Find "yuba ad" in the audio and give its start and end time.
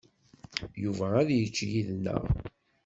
0.83-1.29